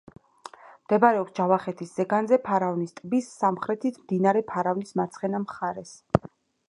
მდებარეობს 0.85 1.35
ჯავახეთის 1.39 1.91
ზეგანზე, 1.99 2.39
ფარავნის 2.47 2.97
ტბის 3.01 3.29
სამხრეთით, 3.43 4.01
მდინარე 4.07 4.43
ფარავნის 4.53 4.97
მარცხენა 5.03 5.43
მხარეს. 5.45 5.93